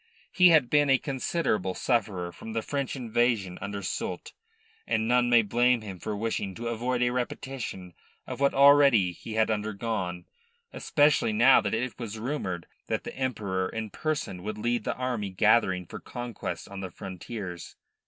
He 0.31 0.49
had 0.49 0.67
been 0.67 0.89
a 0.89 0.97
considerable 0.97 1.75
sufferer 1.75 2.31
from 2.31 2.53
the 2.53 2.63
French 2.63 2.95
invasion 2.95 3.59
under 3.61 3.83
Soult, 3.83 4.33
and 4.87 5.07
none 5.07 5.29
may 5.29 5.43
blame 5.43 5.81
him 5.81 5.99
for 5.99 6.17
wishing 6.17 6.55
to 6.55 6.69
avoid 6.69 7.03
a 7.03 7.11
repetition 7.11 7.93
of 8.25 8.39
what 8.39 8.55
already 8.55 9.11
he 9.11 9.33
had 9.35 9.51
undergone, 9.51 10.25
especially 10.73 11.33
now 11.33 11.61
that 11.61 11.75
it 11.75 11.99
was 11.99 12.17
rumoured 12.17 12.65
that 12.87 13.03
the 13.03 13.15
Emperor 13.15 13.69
in 13.69 13.91
person 13.91 14.41
would 14.41 14.57
lead 14.57 14.85
the 14.85 14.95
army 14.97 15.29
gathering 15.29 15.85
for 15.85 15.99
conquest 15.99 16.67
on 16.67 16.79
the 16.79 16.89
frontiers. 16.89 17.75